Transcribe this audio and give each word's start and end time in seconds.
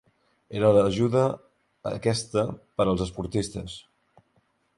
Era 0.59 0.71
l'ajuda 0.77 1.21
aquesta 1.91 2.47
per 2.81 2.87
als 2.87 3.05
esportistes. 3.09 3.79